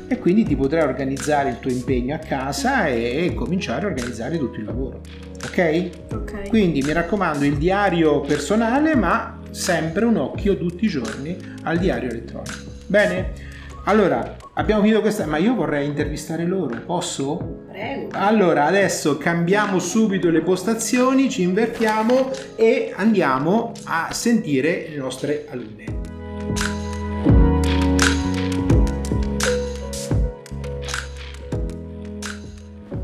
e 0.09 0.19
quindi 0.19 0.43
ti 0.43 0.55
potrai 0.55 0.83
organizzare 0.83 1.49
il 1.49 1.59
tuo 1.59 1.71
impegno 1.71 2.15
a 2.15 2.19
casa 2.19 2.87
e 2.87 3.33
cominciare 3.35 3.85
a 3.85 3.89
organizzare 3.89 4.37
tutto 4.37 4.59
il 4.59 4.65
lavoro. 4.65 5.01
Ok? 5.45 5.89
Ok. 6.13 6.49
Quindi 6.49 6.81
mi 6.81 6.93
raccomando 6.93 7.45
il 7.45 7.57
diario 7.57 8.21
personale, 8.21 8.95
ma 8.95 9.39
sempre 9.51 10.05
un 10.05 10.17
occhio 10.17 10.57
tutti 10.57 10.85
i 10.85 10.87
giorni 10.87 11.37
al 11.63 11.77
diario 11.77 12.09
elettronico. 12.09 12.71
Bene? 12.85 13.55
Allora, 13.87 14.35
abbiamo 14.55 14.81
finito 14.81 14.99
questa, 14.99 15.25
ma 15.25 15.37
io 15.37 15.55
vorrei 15.55 15.87
intervistare 15.87 16.43
loro, 16.43 16.77
posso? 16.85 17.63
Prego. 17.71 18.09
Allora, 18.11 18.65
adesso 18.65 19.17
cambiamo 19.17 19.79
subito 19.79 20.29
le 20.29 20.41
postazioni, 20.41 21.29
ci 21.29 21.43
invertiamo 21.43 22.29
e 22.57 22.91
andiamo 22.93 23.71
a 23.85 24.09
sentire 24.11 24.87
le 24.89 24.97
nostre 24.97 25.47
alunne. 25.49 25.85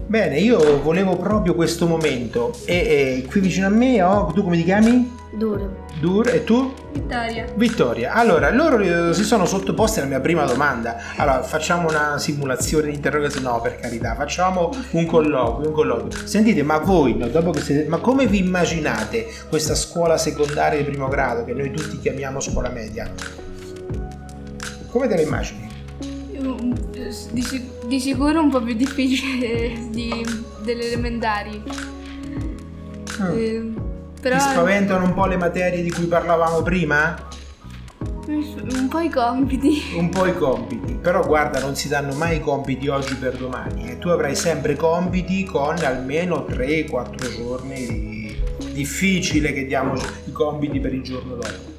Bene, 0.06 0.38
io 0.38 0.82
volevo 0.82 1.16
proprio 1.16 1.56
questo 1.56 1.88
momento 1.88 2.52
e, 2.66 3.24
e 3.24 3.28
qui 3.30 3.40
vicino 3.40 3.68
a 3.68 3.70
me 3.70 4.02
ho, 4.02 4.34
tu 4.34 4.44
come 4.44 4.58
ti 4.58 4.66
chiami? 4.66 5.10
Duro. 5.32 5.83
Dur 6.04 6.28
e 6.28 6.44
tu? 6.44 6.74
Vittoria. 6.92 7.46
Vittoria. 7.56 8.12
Allora, 8.12 8.52
loro 8.52 8.78
eh, 8.80 9.14
si 9.14 9.24
sono 9.24 9.46
sottoposti 9.46 10.00
alla 10.00 10.10
mia 10.10 10.20
prima 10.20 10.44
domanda. 10.44 10.98
Allora, 11.16 11.44
facciamo 11.44 11.88
una 11.88 12.18
simulazione 12.20 12.90
di 12.90 12.96
interrogazione. 12.96 13.48
No, 13.48 13.62
per 13.62 13.80
carità, 13.80 14.14
facciamo 14.14 14.70
un 14.92 15.06
colloquio, 15.06 15.70
un 15.70 15.74
colloquio. 15.74 16.28
Sentite, 16.28 16.62
ma 16.62 16.80
voi, 16.80 17.16
no, 17.16 17.30
dopo 17.30 17.52
che 17.52 17.62
siete, 17.62 17.88
ma 17.88 18.00
come 18.00 18.28
vi 18.28 18.40
immaginate 18.40 19.28
questa 19.48 19.76
scuola 19.76 20.18
secondaria 20.18 20.78
di 20.78 20.84
primo 20.84 21.08
grado 21.08 21.46
che 21.46 21.54
noi 21.54 21.72
tutti 21.72 21.98
chiamiamo 21.98 22.42
scuola 22.42 22.68
media? 22.68 23.10
Come 24.90 25.08
te 25.08 25.16
la 25.16 25.22
immagini? 25.22 25.70
Di, 27.32 27.70
di 27.88 28.00
sicuro 28.02 28.42
un 28.42 28.50
po' 28.50 28.62
più 28.62 28.74
difficile 28.74 29.72
di- 29.90 30.44
delle 30.66 30.86
elementari. 30.86 31.64
Ah. 33.20 33.32
Eh, 33.32 33.83
però 34.24 34.38
Ti 34.38 34.42
spaventano 34.42 35.04
un 35.04 35.14
po' 35.14 35.26
le 35.26 35.36
materie 35.36 35.84
di 35.84 35.92
cui 35.92 36.06
parlavamo 36.06 36.62
prima? 36.62 37.14
un 38.26 38.88
po' 38.88 39.00
i 39.00 39.10
compiti. 39.10 39.82
Un 39.98 40.08
po' 40.08 40.26
i 40.26 40.34
compiti, 40.34 40.94
però 40.94 41.26
guarda, 41.26 41.60
non 41.60 41.76
si 41.76 41.90
danno 41.90 42.14
mai 42.16 42.38
i 42.38 42.40
compiti 42.40 42.88
oggi 42.88 43.16
per 43.16 43.36
domani. 43.36 43.90
eh. 43.90 44.00
Tu 44.00 44.08
avrai 44.08 44.34
sempre 44.34 44.78
compiti 44.78 45.44
con 45.44 45.76
almeno 45.84 46.46
3-4 46.50 47.36
giorni 47.36 47.76
di... 47.86 48.42
difficile 48.72 49.52
che 49.52 49.66
diamo 49.66 49.96
i 49.96 50.32
compiti 50.32 50.80
per 50.80 50.94
il 50.94 51.02
giorno 51.04 51.36
dopo. 51.36 51.72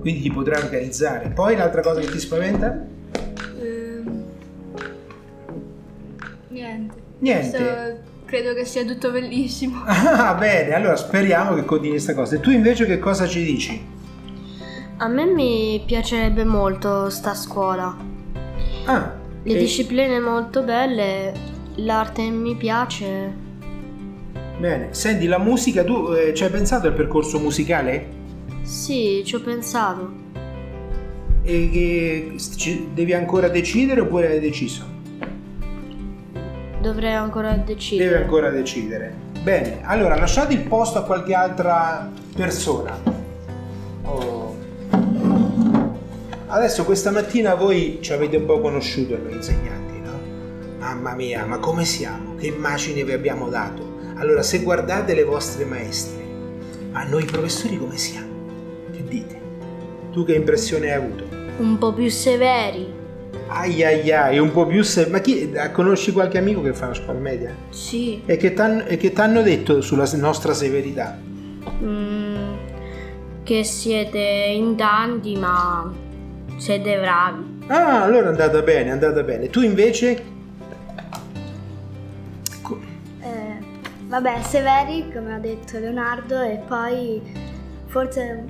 Quindi 0.00 0.22
ti 0.22 0.32
potrai 0.32 0.62
organizzare. 0.64 1.28
Poi 1.28 1.54
l'altra 1.54 1.80
cosa 1.80 2.00
che 2.00 2.10
ti 2.10 2.18
spaventa? 2.18 2.84
Ehm, 3.62 4.24
niente. 6.48 6.94
Niente. 7.18 7.56
Questo 7.56 8.12
credo 8.24 8.54
che 8.54 8.64
sia 8.64 8.84
tutto 8.84 9.10
bellissimo. 9.10 9.82
Ah, 9.86 10.34
bene, 10.34 10.72
allora 10.74 10.96
speriamo 10.96 11.54
che 11.54 11.64
continui 11.64 11.92
questa 11.96 12.14
cosa. 12.14 12.36
E 12.36 12.40
tu 12.40 12.50
invece 12.50 12.86
che 12.86 12.98
cosa 12.98 13.26
ci 13.26 13.44
dici? 13.44 13.92
A 14.98 15.08
me 15.08 15.26
mi 15.26 15.82
piacerebbe 15.84 16.44
molto 16.44 17.10
sta 17.10 17.34
scuola. 17.34 17.96
Ah, 18.84 19.12
Le 19.42 19.52
e- 19.52 19.58
discipline 19.58 20.20
molto 20.20 20.62
belle, 20.62 21.32
l'arte 21.76 22.22
mi 22.22 22.54
piace. 22.56 23.42
Bene, 24.58 24.88
senti 24.92 25.26
la 25.26 25.38
musica, 25.38 25.82
tu 25.82 26.12
eh, 26.12 26.32
ci 26.32 26.44
hai 26.44 26.50
pensato 26.50 26.86
al 26.86 26.94
percorso 26.94 27.38
musicale? 27.40 28.22
Sì, 28.62 29.22
ci 29.26 29.34
ho 29.34 29.40
pensato. 29.40 30.22
E 31.42 31.68
che 31.70 32.36
devi 32.94 33.12
ancora 33.12 33.48
decidere 33.48 34.00
oppure 34.00 34.28
hai 34.28 34.40
deciso? 34.40 34.93
Dovrei 36.84 37.14
ancora 37.14 37.52
decidere. 37.54 38.10
Deve 38.10 38.22
ancora 38.24 38.50
decidere. 38.50 39.14
Bene, 39.42 39.78
allora 39.84 40.16
lasciate 40.16 40.52
il 40.52 40.60
posto 40.60 40.98
a 40.98 41.04
qualche 41.04 41.32
altra 41.32 42.10
persona. 42.36 42.94
Oh. 44.02 44.54
Adesso 46.46 46.84
questa 46.84 47.10
mattina 47.10 47.54
voi 47.54 48.00
ci 48.02 48.12
avete 48.12 48.36
un 48.36 48.44
po' 48.44 48.60
conosciuto 48.60 49.16
noi 49.16 49.32
insegnanti, 49.32 49.98
no? 49.98 50.12
Mamma 50.78 51.14
mia, 51.14 51.46
ma 51.46 51.56
come 51.56 51.86
siamo? 51.86 52.34
Che 52.34 52.48
immagini 52.48 53.02
vi 53.02 53.12
abbiamo 53.12 53.48
dato? 53.48 53.82
Allora, 54.16 54.42
se 54.42 54.58
guardate 54.58 55.14
le 55.14 55.24
vostre 55.24 55.64
maestre, 55.64 56.22
ma 56.90 57.04
noi 57.04 57.24
professori 57.24 57.78
come 57.78 57.96
siamo? 57.96 58.28
Che 58.92 59.02
dite? 59.08 59.40
Tu 60.12 60.22
che 60.26 60.34
impressione 60.34 60.92
hai 60.92 60.98
avuto? 60.98 61.24
Un 61.56 61.78
po' 61.78 61.94
più 61.94 62.10
severi. 62.10 63.03
Ai 63.48 63.84
ai 63.84 64.10
ai, 64.10 64.38
un 64.38 64.50
po' 64.50 64.66
più 64.66 64.82
se... 64.82 65.06
Ma 65.06 65.20
chi... 65.20 65.52
conosci 65.72 66.12
qualche 66.12 66.38
amico 66.38 66.62
che 66.62 66.72
fa 66.72 66.88
la 66.88 66.94
scuola 66.94 67.18
media? 67.18 67.54
Sì. 67.70 68.22
E 68.26 68.36
che 68.36 68.52
ti 68.52 69.20
hanno 69.20 69.42
detto 69.42 69.80
sulla 69.80 70.08
nostra 70.16 70.54
severità? 70.54 71.18
Mm, 71.82 72.54
che 73.42 73.64
siete 73.64 74.18
in 74.18 74.76
tanti, 74.76 75.36
ma 75.36 75.92
siete 76.56 76.98
bravi. 76.98 77.62
Ah, 77.66 78.02
allora 78.02 78.26
è 78.26 78.28
andata 78.28 78.60
bene, 78.62 78.88
è 78.88 78.92
andata 78.92 79.22
bene. 79.22 79.48
Tu 79.48 79.62
invece? 79.62 80.32
Eh, 83.20 83.58
vabbè, 84.06 84.42
severi, 84.42 85.10
come 85.12 85.34
ha 85.34 85.38
detto 85.38 85.78
Leonardo, 85.78 86.42
e 86.42 86.60
poi 86.66 87.22
forse 87.86 88.44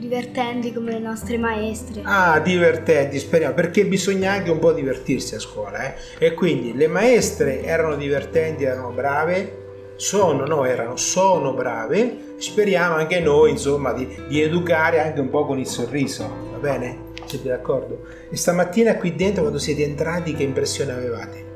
divertenti 0.00 0.72
come 0.72 0.92
le 0.92 0.98
nostre 0.98 1.36
maestre. 1.36 2.00
Ah, 2.04 2.40
divertenti, 2.40 3.18
speriamo, 3.18 3.54
perché 3.54 3.84
bisogna 3.84 4.32
anche 4.32 4.50
un 4.50 4.58
po' 4.58 4.72
divertirsi 4.72 5.34
a 5.34 5.38
scuola, 5.38 5.84
eh? 5.84 5.94
E 6.18 6.34
quindi 6.34 6.74
le 6.74 6.88
maestre 6.88 7.62
erano 7.62 7.94
divertenti, 7.94 8.64
erano 8.64 8.90
brave, 8.90 9.58
sono, 9.96 10.46
no, 10.46 10.64
erano, 10.64 10.96
sono 10.96 11.52
brave, 11.52 12.34
speriamo 12.38 12.94
anche 12.94 13.20
noi, 13.20 13.50
insomma, 13.50 13.92
di, 13.92 14.08
di 14.26 14.40
educare 14.40 15.00
anche 15.00 15.20
un 15.20 15.28
po' 15.28 15.44
con 15.44 15.58
il 15.58 15.66
sorriso, 15.66 16.26
va 16.50 16.58
bene? 16.58 17.08
Siete 17.26 17.48
d'accordo? 17.48 18.06
E 18.30 18.36
stamattina 18.36 18.96
qui 18.96 19.14
dentro, 19.14 19.42
quando 19.42 19.58
siete 19.58 19.84
entrati, 19.84 20.32
che 20.34 20.42
impressione 20.42 20.92
avevate? 20.92 21.48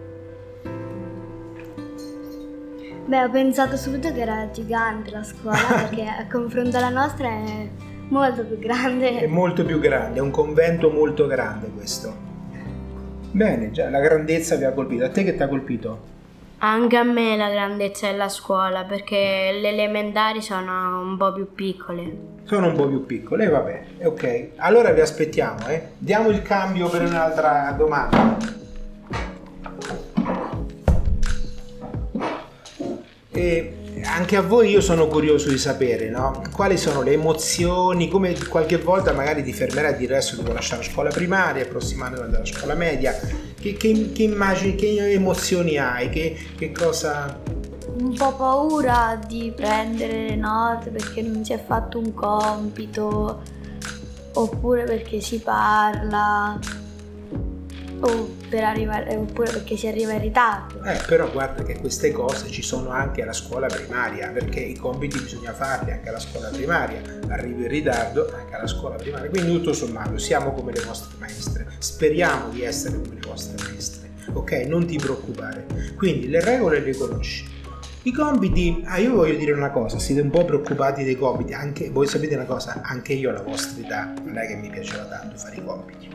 Beh, 3.07 3.25
ho 3.25 3.31
pensato 3.31 3.77
subito 3.77 4.13
che 4.13 4.21
era 4.21 4.51
gigante 4.51 5.11
la 5.11 5.23
scuola, 5.23 5.59
perché 5.89 6.05
a 6.05 6.27
confronto 6.31 6.77
alla 6.77 6.91
nostra 6.91 7.29
è 7.29 7.69
molto 8.09 8.45
più 8.45 8.57
È 8.57 8.59
grande. 8.59 9.27
molto 9.27 9.65
più 9.65 9.79
grande, 9.79 10.19
è 10.19 10.23
un 10.23 10.31
convento 10.31 10.91
molto 10.91 11.27
grande 11.27 11.69
questo. 11.69 12.33
Bene, 13.31 13.71
già 13.73 13.91
la 13.91 14.01
grandezza 14.01 14.55
vi 14.57 14.65
ha 14.65 14.73
colpito. 14.73 15.05
A 15.05 15.09
te 15.11 15.25
che 15.25 15.35
ti 15.35 15.43
ha 15.43 15.49
colpito? 15.49 16.13
Anche 16.59 16.97
a 16.97 17.03
me 17.03 17.37
la 17.37 17.51
grandezza 17.51 18.11
della 18.11 18.29
scuola, 18.29 18.85
perché 18.85 19.59
le 19.61 19.69
elementari 19.69 20.41
sono 20.41 21.01
un 21.01 21.17
po' 21.17 21.33
più 21.33 21.53
piccole. 21.53 22.17
Sono 22.45 22.69
un 22.69 22.75
po' 22.75 22.87
più 22.87 23.05
piccole, 23.05 23.49
vabbè, 23.49 23.85
ok. 24.05 24.49
Allora 24.57 24.93
vi 24.93 25.01
aspettiamo, 25.01 25.67
eh. 25.67 25.89
Diamo 25.99 26.29
il 26.29 26.43
cambio 26.43 26.89
per 26.89 27.03
un'altra 27.03 27.75
domanda. 27.77 28.37
E 33.31 33.77
anche 34.05 34.37
a 34.37 34.43
voi 34.43 34.71
io 34.71 34.81
sono 34.81 35.07
curioso 35.07 35.49
di 35.49 35.59
sapere, 35.59 36.09
no? 36.09 36.43
Quali 36.53 36.77
sono 36.77 37.03
le 37.03 37.13
emozioni, 37.13 38.09
come 38.09 38.37
qualche 38.49 38.79
volta 38.79 39.13
magari 39.13 39.43
ti 39.43 39.53
fermerai 39.53 39.93
a 39.93 39.97
dire 39.97 40.17
adesso 40.17 40.37
devo 40.37 40.53
lasciare 40.53 40.83
la 40.85 40.89
scuola 40.91 41.11
primaria, 41.11 41.63
il 41.63 41.69
prossimo 41.69 42.05
anno 42.05 42.15
devo 42.15 42.27
andare 42.27 42.43
alla 42.45 42.53
scuola 42.53 42.75
media. 42.75 43.19
Che, 43.61 43.73
che- 43.75 44.11
che 44.13 44.23
immagini, 44.23 44.75
che 44.75 45.13
emozioni 45.13 45.79
hai? 45.79 46.11
Che, 46.11 46.37
che 46.57 46.73
cosa... 46.73 47.41
Un 47.97 48.15
po' 48.15 48.35
paura 48.35 49.19
di 49.27 49.53
prendere 49.55 50.29
le 50.29 50.37
note 50.37 50.91
perché 50.91 51.23
non 51.23 51.45
si 51.45 51.53
è 51.53 51.63
fatto 51.65 51.99
un 51.99 52.13
compito, 52.13 53.41
oppure 54.33 54.83
perché 54.85 55.21
si 55.21 55.39
parla, 55.39 56.59
o 58.05 58.37
per 58.49 58.63
arrivare, 58.65 59.17
oppure 59.17 59.51
perché 59.51 59.77
si 59.77 59.87
arriva 59.87 60.13
in 60.13 60.21
ritardo. 60.21 60.83
Eh, 60.85 61.01
però 61.07 61.31
guarda 61.31 61.63
che 61.63 61.79
queste 61.79 62.13
cose 62.13 62.51
ci 62.51 62.63
sono 62.63 62.91
anche 62.91 63.23
alla 63.23 63.33
scuola 63.33 63.67
primaria, 63.67 64.29
perché 64.31 64.61
i 64.61 64.77
compiti 64.77 65.19
bisogna 65.19 65.53
farli 65.53 65.93
anche 65.93 66.09
alla 66.09 66.21
scuola 66.21 66.49
primaria. 66.49 67.01
Arrivi 67.29 67.63
in 67.63 67.69
ritardo 67.69 68.33
anche 68.35 68.55
alla 68.55 68.67
scuola 68.67 68.97
primaria. 68.97 69.31
Quindi 69.31 69.53
tutto 69.53 69.73
sommato 69.73 70.19
siamo 70.19 70.53
come 70.53 70.73
le 70.73 70.83
vostre 70.83 71.17
maestre. 71.19 71.67
Speriamo 71.79 72.51
di 72.51 72.63
essere 72.63 73.01
come 73.01 73.15
le 73.15 73.27
vostre 73.27 73.63
maestre. 73.65 74.11
ok? 74.33 74.53
Non 74.67 74.87
ti 74.87 74.97
preoccupare. 74.97 75.67
Quindi 75.97 76.29
le 76.29 76.41
regole 76.43 76.81
le 76.81 76.97
conosci. 76.97 77.54
I 78.07 78.13
compiti, 78.13 78.83
ah 78.85 78.99
io 78.99 79.15
voglio 79.15 79.39
dire 79.39 79.53
una 79.53 79.71
cosa, 79.71 79.99
siete 79.99 80.21
un 80.21 80.29
po' 80.29 80.45
preoccupati 80.45 81.05
dei 81.05 81.17
compiti, 81.17 81.55
anche 81.55 81.89
voi 81.89 82.07
sapete 82.07 82.35
una 82.35 82.45
cosa, 82.45 82.83
anche 82.85 83.15
io 83.15 83.31
alla 83.31 83.41
vostra 83.41 83.83
età 83.83 84.13
non 84.23 84.37
è 84.37 84.47
che 84.47 84.57
mi 84.57 84.69
piaceva 84.69 85.05
tanto 85.05 85.39
fare 85.39 85.57
i 85.57 85.65
compiti, 85.65 86.11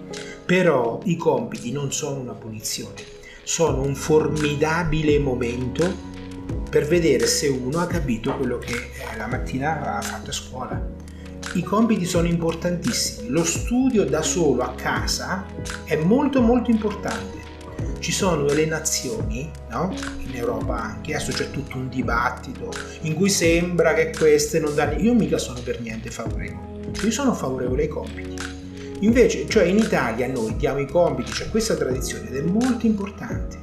però 0.46 1.00
i 1.06 1.16
compiti 1.16 1.72
non 1.72 1.92
sono 1.92 2.20
una 2.20 2.34
punizione, 2.34 3.02
sono 3.42 3.82
un 3.82 3.96
formidabile 3.96 5.18
momento 5.18 5.92
per 6.70 6.86
vedere 6.86 7.26
se 7.26 7.48
uno 7.48 7.80
ha 7.80 7.88
capito 7.88 8.38
quello 8.38 8.60
che 8.60 8.74
eh, 8.74 9.18
la 9.18 9.26
mattina 9.26 9.98
ha 9.98 10.02
fatto 10.04 10.30
a 10.30 10.34
scuola. 10.34 10.80
I 11.56 11.64
compiti 11.64 12.06
sono 12.06 12.28
importantissimi, 12.28 13.30
lo 13.30 13.44
studio 13.44 14.06
da 14.06 14.22
solo 14.22 14.62
a 14.62 14.76
casa 14.76 15.44
è 15.86 15.96
molto 15.96 16.40
molto 16.40 16.70
importante 16.70 17.39
ci 18.00 18.12
sono 18.12 18.44
delle 18.44 18.66
nazioni, 18.66 19.50
no? 19.70 19.94
in 20.26 20.36
Europa 20.36 20.82
anche, 20.82 21.16
adesso 21.16 21.32
c'è 21.32 21.52
tutto 21.52 21.78
un 21.78 21.90
dibattito 21.90 22.72
in 23.02 23.14
cui 23.14 23.30
sembra 23.30 23.94
che 23.94 24.12
queste 24.18 24.60
non 24.60 24.74
danno... 24.74 24.98
Io 25.00 25.14
mica 25.14 25.38
sono 25.38 25.60
per 25.62 25.82
niente 25.82 26.10
favorevole, 26.10 26.92
io 27.02 27.12
sono 27.12 27.34
favorevole 27.34 27.84
ai 27.84 27.88
compiti. 27.88 28.58
Invece, 29.02 29.48
cioè 29.48 29.64
in 29.64 29.78
Italia 29.78 30.28
noi 30.28 30.56
diamo 30.58 30.80
i 30.80 30.88
compiti, 30.88 31.32
c'è 31.32 31.50
questa 31.50 31.76
tradizione 31.76 32.30
ed 32.30 32.36
è 32.36 32.42
molto 32.42 32.86
importante. 32.86 33.58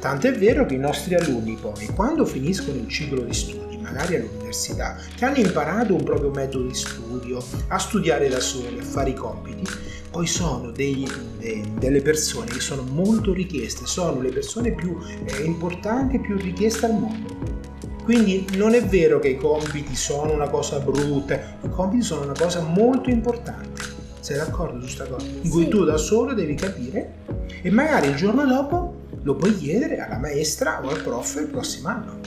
Tanto 0.00 0.26
è 0.26 0.32
vero 0.32 0.66
che 0.66 0.74
i 0.74 0.78
nostri 0.78 1.14
alunni 1.14 1.56
poi, 1.60 1.86
quando 1.94 2.26
finiscono 2.26 2.76
il 2.76 2.88
ciclo 2.88 3.22
di 3.22 3.32
studi, 3.32 3.63
magari 3.94 4.16
all'università, 4.16 4.96
che 5.14 5.24
hanno 5.24 5.38
imparato 5.38 5.94
un 5.94 6.02
proprio 6.02 6.30
metodo 6.30 6.66
di 6.66 6.74
studio, 6.74 7.42
a 7.68 7.78
studiare 7.78 8.28
da 8.28 8.40
soli, 8.40 8.80
a 8.80 8.82
fare 8.82 9.10
i 9.10 9.14
compiti, 9.14 9.64
poi 10.10 10.26
sono 10.26 10.70
dei, 10.72 11.08
de, 11.38 11.64
delle 11.78 12.02
persone 12.02 12.50
che 12.50 12.60
sono 12.60 12.82
molto 12.82 13.32
richieste, 13.32 13.86
sono 13.86 14.20
le 14.20 14.30
persone 14.30 14.72
più 14.72 14.98
eh, 15.24 15.42
importanti 15.44 16.16
e 16.16 16.20
più 16.20 16.36
richieste 16.36 16.86
al 16.86 16.92
mondo. 16.92 17.62
Quindi 18.02 18.46
non 18.56 18.74
è 18.74 18.84
vero 18.84 19.18
che 19.18 19.28
i 19.28 19.36
compiti 19.36 19.96
sono 19.96 20.32
una 20.32 20.48
cosa 20.48 20.78
brutta, 20.78 21.58
i 21.62 21.70
compiti 21.70 22.02
sono 22.02 22.22
una 22.22 22.34
cosa 22.38 22.60
molto 22.60 23.08
importante. 23.08 23.92
Sei 24.20 24.36
d'accordo 24.36 24.74
su 24.74 24.84
questa 24.84 25.06
cosa? 25.06 25.26
In 25.40 25.50
cui 25.50 25.68
tu 25.68 25.84
da 25.84 25.96
solo 25.96 26.34
devi 26.34 26.54
capire 26.54 27.22
e 27.62 27.70
magari 27.70 28.08
il 28.08 28.14
giorno 28.14 28.44
dopo 28.44 29.02
lo 29.22 29.34
puoi 29.36 29.56
chiedere 29.56 29.98
alla 29.98 30.18
maestra 30.18 30.84
o 30.84 30.90
al 30.90 31.02
prof 31.02 31.36
il 31.36 31.46
prossimo 31.46 31.88
anno. 31.88 32.20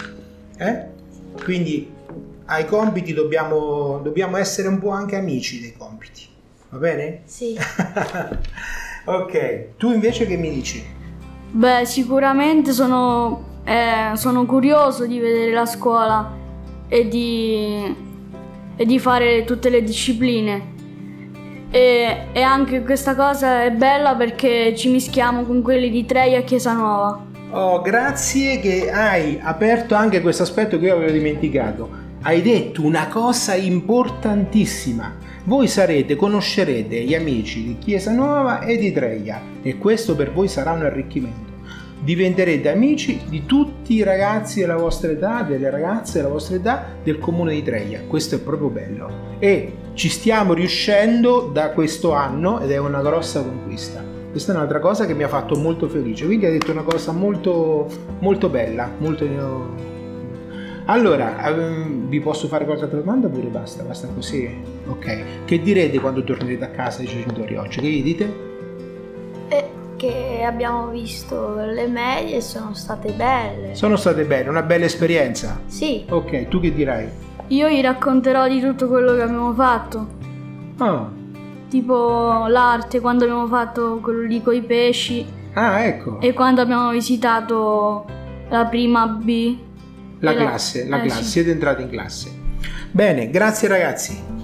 Eh? 0.57 0.95
Quindi 1.43 1.95
ai 2.45 2.65
compiti 2.65 3.13
dobbiamo, 3.13 3.99
dobbiamo 4.03 4.37
essere 4.37 4.67
un 4.67 4.79
po' 4.79 4.89
anche 4.89 5.15
amici 5.15 5.59
dei 5.59 5.73
compiti. 5.77 6.27
Va 6.69 6.77
bene? 6.77 7.21
Sì. 7.25 7.57
ok, 9.05 9.77
tu 9.77 9.91
invece 9.91 10.25
che 10.25 10.37
mi 10.37 10.49
dici? 10.49 10.83
Beh, 11.51 11.85
sicuramente 11.85 12.71
sono, 12.73 13.61
eh, 13.63 14.11
sono 14.15 14.45
curioso 14.45 15.05
di 15.05 15.19
vedere 15.19 15.53
la 15.53 15.65
scuola 15.65 16.35
e 16.87 17.07
di, 17.07 17.95
e 18.75 18.85
di 18.85 18.99
fare 18.99 19.43
tutte 19.43 19.69
le 19.69 19.83
discipline. 19.83 20.75
E, 21.69 22.27
e, 22.31 22.41
anche 22.41 22.81
questa 22.81 23.13
cosa 23.13 23.63
è 23.63 23.71
bella 23.71 24.15
perché 24.15 24.73
ci 24.75 24.89
mischiamo 24.89 25.43
con 25.43 25.61
quelli 25.61 25.89
di 25.89 26.05
Treia 26.05 26.37
e 26.37 26.43
Chiesa 26.45 26.71
Nuova. 26.73 27.25
Oh, 27.49 27.81
grazie 27.81 28.59
che 28.59 28.91
hai 28.91 29.39
aperto 29.41 29.95
anche 29.95 30.21
questo 30.21 30.43
aspetto 30.43 30.77
che 30.77 30.85
io 30.85 30.95
avevo 30.95 31.11
dimenticato. 31.11 32.05
Hai 32.21 32.41
detto 32.41 32.83
una 32.83 33.07
cosa 33.07 33.55
importantissima 33.55 35.25
voi 35.47 35.67
sarete, 35.69 36.17
conoscerete 36.17 37.03
gli 37.03 37.15
amici 37.15 37.63
di 37.63 37.77
Chiesa 37.79 38.11
Nuova 38.11 38.65
e 38.65 38.75
di 38.75 38.91
Treia 38.91 39.41
e 39.61 39.77
questo 39.77 40.13
per 40.13 40.33
voi 40.33 40.49
sarà 40.49 40.73
un 40.73 40.83
arricchimento. 40.83 41.53
Diventerete 42.03 42.69
amici 42.69 43.21
di 43.29 43.45
tutti 43.45 43.93
i 43.93 44.03
ragazzi 44.03 44.59
della 44.59 44.75
vostra 44.75 45.09
età, 45.11 45.43
delle 45.43 45.69
ragazze 45.69 46.17
della 46.17 46.33
vostra 46.33 46.57
età 46.57 46.87
del 47.01 47.17
comune 47.17 47.53
di 47.53 47.63
Treia. 47.63 48.01
Questo 48.05 48.35
è 48.35 48.39
proprio 48.39 48.67
bello. 48.67 49.09
E 49.39 49.71
ci 49.93 50.09
stiamo 50.09 50.51
riuscendo 50.51 51.49
da 51.53 51.69
questo 51.69 52.11
anno 52.11 52.59
ed 52.59 52.69
è 52.71 52.77
una 52.77 53.01
grossa 53.01 53.41
conquista. 53.41 54.16
Questa 54.37 54.53
è 54.53 54.55
un'altra 54.55 54.79
cosa 54.79 55.07
che 55.07 55.15
mi 55.15 55.23
ha 55.23 55.27
fatto 55.27 55.55
molto 55.55 55.89
felice. 55.89 56.27
Quindi 56.27 56.45
ha 56.45 56.51
detto 56.51 56.69
una 56.69 56.83
cosa 56.83 57.11
molto, 57.11 57.87
molto 58.19 58.49
bella, 58.49 58.87
molto 58.99 59.25
allora, 60.85 61.43
ehm, 61.47 62.07
vi 62.07 62.19
posso 62.19 62.47
fare 62.47 62.63
qualche 62.63 62.83
altra 62.83 62.99
domanda 62.99 63.25
oppure 63.25 63.47
basta? 63.47 63.81
Basta 63.81 64.07
così? 64.13 64.47
Ok. 64.85 65.43
Che 65.43 65.59
direte 65.59 65.99
quando 65.99 66.23
tornerete 66.23 66.63
a 66.65 66.69
casa 66.69 67.01
ai 67.01 67.07
genitori 67.07 67.55
oggi? 67.55 67.79
Che 67.79 67.87
gli 67.87 68.03
dite? 68.03 68.33
Eh, 69.47 69.69
che 69.95 70.43
abbiamo 70.45 70.89
visto 70.89 71.55
le 71.55 71.87
medie 71.87 72.35
e 72.35 72.41
sono 72.41 72.75
state 72.75 73.13
belle. 73.13 73.73
Sono 73.73 73.95
state 73.95 74.23
belle, 74.23 74.49
una 74.49 74.61
bella 74.61 74.85
esperienza? 74.85 75.59
Sì. 75.65 76.05
Ok, 76.07 76.47
tu 76.47 76.59
che 76.59 76.71
dirai? 76.71 77.09
Io 77.47 77.67
gli 77.69 77.81
racconterò 77.81 78.47
di 78.47 78.61
tutto 78.61 78.87
quello 78.87 79.15
che 79.15 79.23
abbiamo 79.23 79.51
fatto. 79.55 80.07
Oh. 80.77 81.16
Tipo 81.69 82.45
l'arte, 82.47 82.99
quando 82.99 83.23
abbiamo 83.23 83.47
fatto 83.47 83.99
quello 84.01 84.21
lì 84.21 84.41
con 84.41 84.55
i 84.55 84.61
pesci. 84.61 85.25
Ah, 85.53 85.81
ecco. 85.81 86.19
E 86.21 86.33
quando 86.33 86.61
abbiamo 86.61 86.91
visitato 86.91 88.05
la 88.49 88.65
prima 88.65 89.07
B 89.07 89.65
la 90.19 90.33
classe, 90.33 90.87
la 90.87 90.97
eh, 90.97 91.07
classe, 91.07 91.23
siete 91.23 91.51
entrati 91.51 91.81
in 91.83 91.89
classe. 91.89 92.31
Bene, 92.91 93.29
grazie 93.29 93.67
ragazzi. 93.67 94.36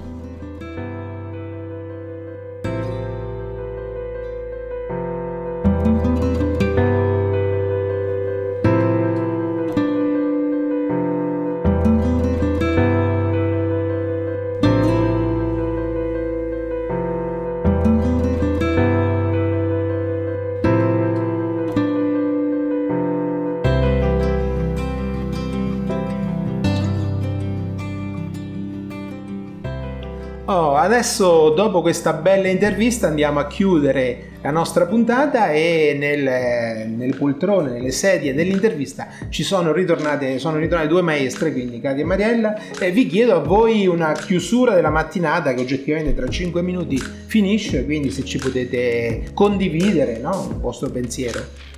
Adesso 31.03 31.49
dopo 31.49 31.81
questa 31.81 32.13
bella 32.13 32.47
intervista 32.47 33.07
andiamo 33.07 33.41
a 33.41 33.47
chiudere 33.47 34.29
la 34.41 34.51
nostra 34.51 34.85
puntata 34.85 35.51
e 35.51 35.97
nel, 35.99 36.87
nelle 36.89 37.13
poltrone, 37.13 37.71
nelle 37.71 37.91
sedie 37.91 38.33
dell'intervista 38.33 39.09
ci 39.27 39.43
sono 39.43 39.73
ritornate, 39.73 40.39
sono 40.39 40.59
ritornate 40.59 40.87
due 40.87 41.01
maestre, 41.01 41.51
quindi 41.51 41.81
Katia 41.81 42.03
e 42.03 42.05
Mariella, 42.05 42.57
e 42.79 42.91
vi 42.91 43.05
chiedo 43.07 43.35
a 43.35 43.39
voi 43.39 43.85
una 43.85 44.13
chiusura 44.13 44.75
della 44.75 44.91
mattinata 44.91 45.53
che 45.53 45.59
oggettivamente 45.59 46.15
tra 46.15 46.29
5 46.29 46.61
minuti 46.61 46.97
finisce, 46.97 47.83
quindi 47.83 48.09
se 48.09 48.23
ci 48.23 48.37
potete 48.37 49.23
condividere 49.33 50.19
no? 50.19 50.47
il 50.51 50.57
vostro 50.57 50.89
pensiero. 50.89 51.71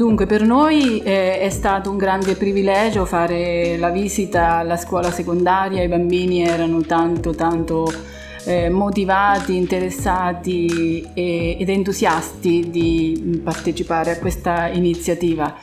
Dunque, 0.00 0.24
per 0.24 0.40
noi 0.40 1.02
eh, 1.02 1.40
è 1.40 1.50
stato 1.50 1.90
un 1.90 1.98
grande 1.98 2.34
privilegio 2.34 3.04
fare 3.04 3.76
la 3.76 3.90
visita 3.90 4.54
alla 4.54 4.78
scuola 4.78 5.10
secondaria, 5.10 5.82
i 5.82 5.88
bambini 5.88 6.42
erano 6.42 6.80
tanto 6.80 7.34
tanto 7.34 7.92
eh, 8.46 8.70
motivati, 8.70 9.56
interessati 9.56 11.06
e, 11.12 11.58
ed 11.60 11.68
entusiasti 11.68 12.70
di 12.70 13.42
partecipare 13.44 14.12
a 14.12 14.18
questa 14.18 14.68
iniziativa. 14.68 15.58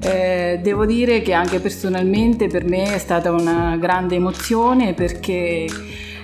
Eh, 0.00 0.58
devo 0.60 0.84
dire 0.84 1.22
che 1.22 1.32
anche 1.32 1.60
personalmente 1.60 2.48
per 2.48 2.64
me 2.64 2.92
è 2.92 2.98
stata 2.98 3.30
una 3.30 3.76
grande 3.76 4.16
emozione 4.16 4.94
perché 4.94 5.68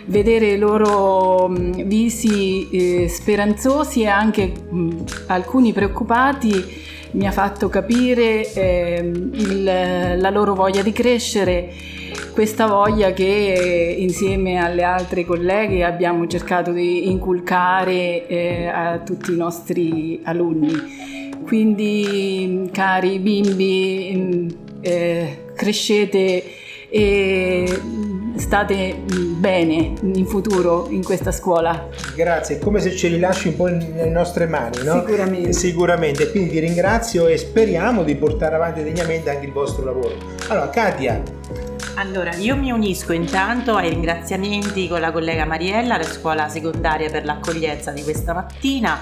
vedere 0.07 0.51
i 0.51 0.59
loro 0.59 1.47
mh, 1.47 1.85
visi 1.85 2.69
eh, 2.71 3.09
speranzosi 3.09 4.03
e 4.03 4.09
anche 4.09 4.53
mh, 4.69 5.05
alcuni 5.29 5.73
preoccupati 5.73 6.95
mi 7.17 7.27
ha 7.27 7.33
fatto 7.33 7.69
capire 7.69 8.53
eh, 8.53 9.11
il, 9.33 9.65
la 9.65 10.31
loro 10.31 10.55
voglia 10.55 10.83
di 10.83 10.93
crescere, 10.93 11.73
questa 12.33 12.67
voglia 12.67 13.13
che 13.13 13.97
insieme 13.99 14.59
alle 14.59 14.83
altre 14.83 15.25
colleghe 15.25 15.83
abbiamo 15.83 16.27
cercato 16.27 16.73
di 16.73 17.11
inculcare 17.11 18.27
eh, 18.27 18.67
a 18.67 18.99
tutti 18.99 19.33
i 19.33 19.37
nostri 19.37 20.21
alunni. 20.25 21.35
Quindi 21.43 22.69
cari 22.71 23.19
bimbi, 23.19 24.13
mm, 24.15 24.49
eh, 24.83 25.39
crescete 25.55 26.45
e 26.91 27.81
state 28.37 29.03
bene 29.07 29.95
in 30.01 30.27
futuro 30.27 30.87
in 30.91 31.03
questa 31.03 31.33
scuola. 31.33 31.89
Grazie, 32.15 32.57
è 32.57 32.59
come 32.59 32.81
se 32.81 32.95
ce 32.95 33.09
li 33.09 33.19
lasci 33.19 33.49
un 33.49 33.57
po' 33.57 33.67
nelle 33.67 34.11
nostre 34.11 34.47
mani, 34.47 34.83
no? 34.85 35.01
Sicuramente. 35.01 35.53
Sicuramente, 35.53 36.31
quindi 36.31 36.51
ti 36.51 36.59
ringrazio 36.59 37.27
e 37.27 37.37
speriamo 37.37 38.03
di 38.03 38.15
portare 38.17 38.55
avanti 38.55 38.83
degnamente 38.83 39.31
anche 39.31 39.47
il 39.47 39.53
vostro 39.53 39.85
lavoro. 39.85 40.15
Allora, 40.49 40.69
Katia. 40.71 41.23
Allora, 41.97 42.35
io 42.35 42.57
mi 42.57 42.71
unisco 42.71 43.13
intanto 43.13 43.75
ai 43.75 43.89
ringraziamenti 43.89 44.87
con 44.87 45.01
la 45.01 45.13
collega 45.13 45.47
Mariella, 45.47 45.95
alla 45.95 46.05
scuola 46.05 46.49
secondaria 46.49 47.11
per 47.11 47.25
l'accoglienza 47.25 47.91
di 47.91 48.03
questa 48.03 48.35
mattina 48.35 49.01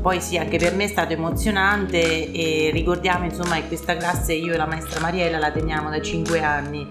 poi 0.00 0.20
sì, 0.20 0.38
anche 0.38 0.56
per 0.56 0.74
me 0.74 0.84
è 0.84 0.88
stato 0.88 1.12
emozionante 1.12 2.32
e 2.32 2.70
ricordiamo 2.72 3.24
insomma 3.26 3.56
che 3.56 3.66
questa 3.66 3.96
classe 3.96 4.32
io 4.32 4.54
e 4.54 4.56
la 4.56 4.64
maestra 4.64 5.00
Mariella 5.00 5.38
la 5.38 5.50
teniamo 5.50 5.90
da 5.90 6.00
5 6.00 6.40
anni, 6.42 6.88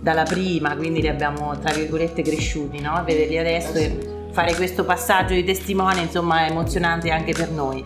dalla 0.00 0.22
prima, 0.22 0.76
quindi 0.76 1.00
li 1.00 1.08
abbiamo 1.08 1.58
tra 1.58 1.72
virgolette 1.72 2.22
cresciuti, 2.22 2.80
no? 2.80 3.02
Vederli 3.04 3.38
adesso 3.38 3.74
e 3.74 4.28
fare 4.32 4.54
questo 4.54 4.84
passaggio 4.84 5.34
di 5.34 5.44
testimone 5.44 6.00
insomma 6.00 6.46
è 6.46 6.50
emozionante 6.50 7.10
anche 7.10 7.32
per 7.32 7.50
noi. 7.50 7.84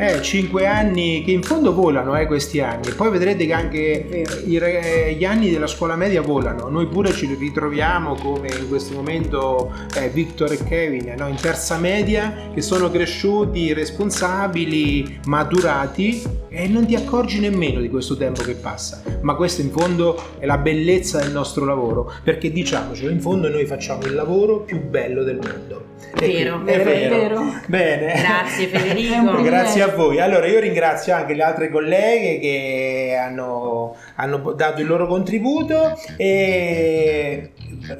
Eh, 0.00 0.22
5 0.22 0.64
anni 0.64 1.24
che 1.24 1.32
in 1.32 1.42
fondo 1.42 1.74
volano 1.74 2.16
eh, 2.16 2.26
questi 2.26 2.60
anni. 2.60 2.86
E 2.86 2.92
poi 2.92 3.10
vedrete 3.10 3.46
che 3.46 3.52
anche 3.52 4.24
i 4.46 4.56
re- 4.58 5.14
gli 5.18 5.24
anni 5.24 5.50
della 5.50 5.66
scuola 5.66 5.96
media 5.96 6.22
volano. 6.22 6.68
Noi 6.68 6.86
pure 6.86 7.12
ci 7.12 7.26
ritroviamo 7.34 8.14
come 8.14 8.48
in 8.48 8.68
questo 8.68 8.94
momento 8.94 9.72
eh, 9.96 10.08
Victor 10.08 10.52
e 10.52 10.62
Kevin 10.62 11.14
no? 11.18 11.26
in 11.26 11.34
terza 11.34 11.78
media 11.78 12.50
che 12.54 12.62
sono 12.62 12.90
cresciuti, 12.90 13.72
responsabili, 13.72 15.20
maturati 15.24 16.22
e 16.48 16.68
non 16.68 16.86
ti 16.86 16.94
accorgi 16.94 17.40
nemmeno 17.40 17.80
di 17.80 17.88
questo 17.88 18.16
tempo 18.16 18.42
che 18.42 18.54
passa. 18.54 19.02
Ma 19.22 19.34
questo 19.34 19.62
in 19.62 19.70
fondo 19.70 20.20
è 20.38 20.46
la 20.46 20.58
bellezza 20.58 21.18
del 21.18 21.32
nostro 21.32 21.64
lavoro, 21.64 22.12
perché 22.22 22.52
diciamocelo, 22.52 23.10
in 23.10 23.20
fondo 23.20 23.48
noi 23.48 23.66
facciamo 23.66 24.02
il 24.04 24.14
lavoro 24.14 24.60
più 24.60 24.80
bello 24.80 25.24
del 25.24 25.40
mondo. 25.42 25.86
Vero, 26.14 26.60
qui- 26.62 26.72
è 26.72 26.76
vero, 26.76 26.90
vero. 26.90 27.14
vero. 27.18 27.60
Bene. 27.66 28.12
Grazie 28.20 28.70
È 28.70 28.78
Federico. 28.78 29.42
Grazie 29.42 29.82
a 29.88 29.94
voi. 29.94 30.20
Allora 30.20 30.46
io 30.46 30.60
ringrazio 30.60 31.14
anche 31.14 31.34
le 31.34 31.42
altre 31.42 31.70
colleghe 31.70 32.38
che 32.38 33.18
hanno, 33.20 33.96
hanno 34.16 34.52
dato 34.52 34.80
il 34.80 34.86
loro 34.86 35.06
contributo 35.06 35.98
e 36.16 37.50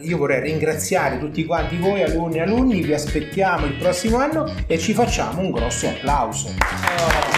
io 0.00 0.16
vorrei 0.16 0.40
ringraziare 0.40 1.18
tutti 1.18 1.44
quanti 1.44 1.76
voi 1.76 2.02
alunni 2.02 2.36
e 2.36 2.40
alunni, 2.40 2.82
vi 2.82 2.92
aspettiamo 2.92 3.66
il 3.66 3.74
prossimo 3.74 4.18
anno 4.18 4.50
e 4.66 4.78
ci 4.78 4.92
facciamo 4.92 5.40
un 5.40 5.50
grosso 5.50 5.88
applauso. 5.88 7.37